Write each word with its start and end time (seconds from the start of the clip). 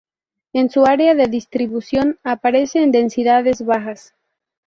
En 0.53 0.71
su 0.71 0.83
área 0.87 1.13
de 1.13 1.27
distribución 1.27 2.17
aparece 2.23 2.81
en 2.81 2.91
densidades 2.91 3.63
bajas. 3.63 4.15